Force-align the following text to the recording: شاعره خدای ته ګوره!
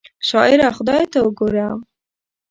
شاعره 0.27 0.67
خدای 0.75 1.03
ته 1.13 1.19
ګوره! 1.37 1.67